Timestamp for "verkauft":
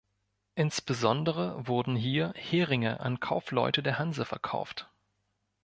4.25-4.89